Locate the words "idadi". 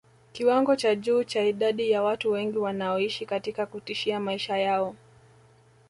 1.43-1.91